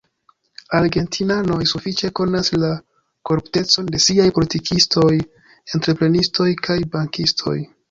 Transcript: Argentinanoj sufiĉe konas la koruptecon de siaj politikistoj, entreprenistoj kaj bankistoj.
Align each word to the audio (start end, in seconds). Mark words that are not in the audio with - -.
Argentinanoj 0.77 1.57
sufiĉe 1.71 2.09
konas 2.19 2.49
la 2.63 2.71
koruptecon 3.31 3.93
de 3.97 4.01
siaj 4.07 4.27
politikistoj, 4.41 5.13
entreprenistoj 5.77 6.51
kaj 6.67 6.83
bankistoj. 6.99 7.57